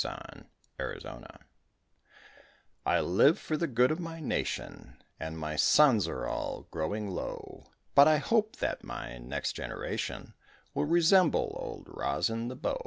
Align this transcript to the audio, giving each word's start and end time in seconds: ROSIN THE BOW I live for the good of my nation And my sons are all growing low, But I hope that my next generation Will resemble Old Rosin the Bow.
ROSIN 0.03 0.45
THE 0.79 1.19
BOW 1.21 1.37
I 2.87 2.99
live 3.01 3.37
for 3.37 3.55
the 3.55 3.67
good 3.67 3.91
of 3.91 3.99
my 3.99 4.19
nation 4.19 4.97
And 5.19 5.37
my 5.37 5.55
sons 5.55 6.07
are 6.07 6.25
all 6.25 6.67
growing 6.71 7.07
low, 7.11 7.67
But 7.93 8.07
I 8.07 8.17
hope 8.17 8.55
that 8.55 8.83
my 8.83 9.19
next 9.19 9.53
generation 9.53 10.33
Will 10.73 10.85
resemble 10.85 11.55
Old 11.55 11.85
Rosin 11.87 12.47
the 12.47 12.55
Bow. 12.55 12.79